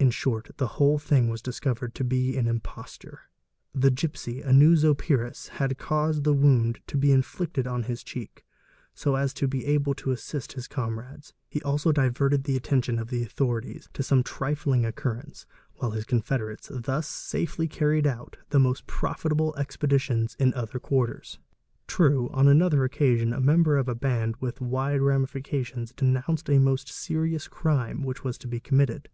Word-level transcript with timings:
In 0.00 0.10
short, 0.10 0.48
the 0.56 0.66
whole 0.80 0.98
thing 0.98 1.28
was 1.28 1.42
discovered 1.42 1.94
to 1.94 2.04
be 2.04 2.34
an 2.38 2.46
imposture. 2.48 3.24
The 3.74 3.90
gipsy, 3.90 4.40
a 4.40 4.50
new 4.50 4.74
Zopyrus, 4.74 5.48
had 5.60 5.76
saused 5.78 6.24
the 6.24 6.32
wound 6.32 6.80
to 6.86 6.96
be 6.96 7.12
inflicted 7.12 7.66
on 7.66 7.82
his 7.82 8.02
cheek, 8.02 8.46
so 8.94 9.14
as 9.14 9.34
to 9.34 9.46
be 9.46 9.66
able 9.66 9.92
to 9.96 10.10
assist 10.10 10.54
his 10.54 10.68
comrades. 10.68 11.34
He 11.50 11.60
always 11.62 11.84
diverted 11.94 12.44
the 12.44 12.56
attention 12.56 12.98
of 12.98 13.08
the 13.10 13.22
authorities 13.22 13.90
to 13.92 14.14
ome 14.14 14.22
trifling 14.22 14.86
occurrence, 14.86 15.44
while 15.74 15.90
his 15.90 16.06
confederates 16.06 16.70
thus 16.72 17.06
safely 17.06 17.68
carried 17.68 18.06
out: 18.06 18.38
host 18.50 18.86
profitable 18.86 19.54
expeditions 19.58 20.34
in 20.40 20.54
other 20.54 20.78
quarters._ 20.78 21.38
'True, 21.86 22.30
on 22.32 22.48
another 22.48 22.84
occasion 22.84 23.34
a 23.34 23.40
member 23.40 23.76
of 23.76 23.86
a 23.86 23.94
band 23.94 24.36
with 24.36 24.62
wide 24.62 25.02
ramifications 25.02 25.92
Zenounced 25.92 26.48
a 26.48 26.58
most 26.58 26.88
serious 26.88 27.46
crime 27.48 28.02
which 28.02 28.24
was 28.24 28.38
to 28.38 28.48
be 28.48 28.58
committed. 28.58 29.10